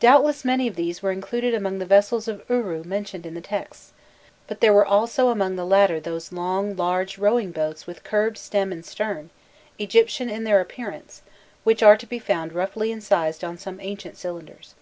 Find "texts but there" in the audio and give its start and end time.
3.40-4.72